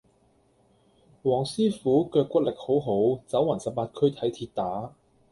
[1.21, 4.95] 黃師傅腳骨力好好，走勻十八區睇跌打